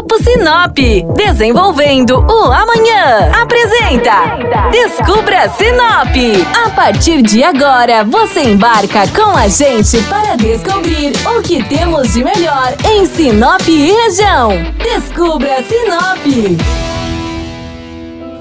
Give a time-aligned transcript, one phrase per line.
[0.00, 0.78] Grupo Sinop,
[1.14, 3.30] desenvolvendo o amanhã.
[3.38, 6.16] Apresenta Descubra Sinop.
[6.64, 12.24] A partir de agora, você embarca com a gente para descobrir o que temos de
[12.24, 14.52] melhor em Sinop e região.
[14.82, 16.58] Descubra Sinop.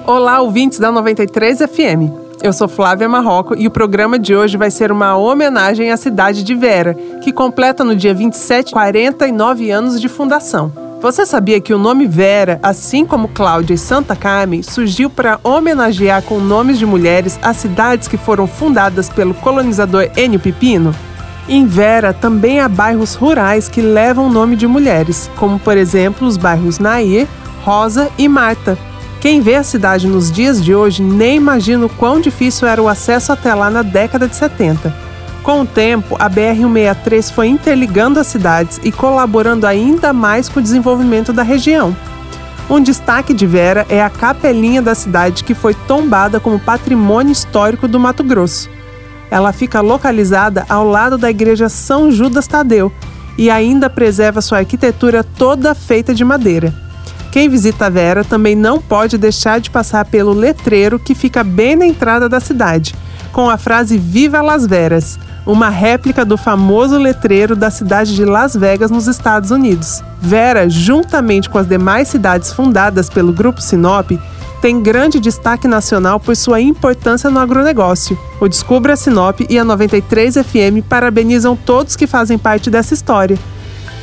[0.07, 2.09] Olá, ouvintes da 93 FM.
[2.41, 6.41] Eu sou Flávia Marroco e o programa de hoje vai ser uma homenagem à cidade
[6.41, 10.88] de Vera, que completa no dia 27 49 anos de fundação.
[11.01, 16.21] Você sabia que o nome Vera, assim como Cláudia e Santa Carmen, surgiu para homenagear
[16.21, 20.93] com nomes de mulheres as cidades que foram fundadas pelo colonizador Enio Pipino?
[21.47, 26.27] Em Vera também há bairros rurais que levam o nome de mulheres, como por exemplo
[26.27, 27.27] os bairros Nair,
[27.63, 28.77] Rosa e Marta,
[29.21, 32.87] quem vê a cidade nos dias de hoje nem imagina o quão difícil era o
[32.87, 35.08] acesso até lá na década de 70.
[35.43, 40.63] Com o tempo, a BR-163 foi interligando as cidades e colaborando ainda mais com o
[40.63, 41.95] desenvolvimento da região.
[42.69, 47.87] Um destaque de Vera é a capelinha da cidade que foi tombada como patrimônio histórico
[47.87, 48.69] do Mato Grosso.
[49.31, 52.91] Ela fica localizada ao lado da igreja São Judas Tadeu
[53.37, 56.73] e ainda preserva sua arquitetura toda feita de madeira.
[57.31, 61.85] Quem visita Vera também não pode deixar de passar pelo letreiro que fica bem na
[61.85, 62.93] entrada da cidade,
[63.31, 65.19] com a frase Viva Las Veras,
[65.51, 70.03] uma réplica do famoso letreiro da cidade de Las Vegas, nos Estados Unidos.
[70.21, 74.11] Vera, juntamente com as demais cidades fundadas pelo Grupo Sinop,
[74.61, 78.17] tem grande destaque nacional por sua importância no agronegócio.
[78.39, 83.37] O Descubra Sinop e a 93 FM parabenizam todos que fazem parte dessa história.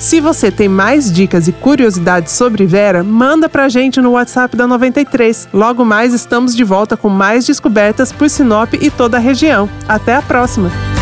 [0.01, 4.67] Se você tem mais dicas e curiosidades sobre Vera, manda pra gente no WhatsApp da
[4.67, 5.49] 93.
[5.55, 9.69] Logo mais estamos de volta com mais descobertas por Sinop e toda a região.
[9.89, 10.96] Até a próxima!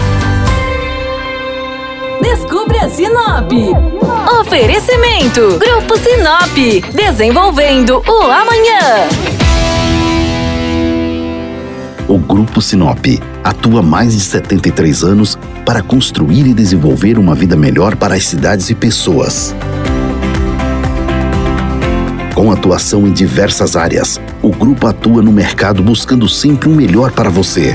[2.64, 3.52] Descubra Sinop.
[4.40, 9.06] Oferecimento: Grupo Sinop, desenvolvendo o amanhã.
[12.08, 13.04] O Grupo Sinop
[13.42, 18.70] atua mais de 73 anos para construir e desenvolver uma vida melhor para as cidades
[18.70, 19.54] e pessoas.
[22.34, 27.28] Com atuação em diversas áreas, o grupo atua no mercado buscando sempre o melhor para
[27.28, 27.74] você.